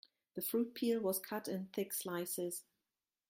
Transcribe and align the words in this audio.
The 0.33 0.41
fruit 0.41 0.73
peel 0.73 0.99
was 0.99 1.19
cut 1.19 1.47
in 1.47 1.67
thick 1.67 1.93
slices. 1.93 2.63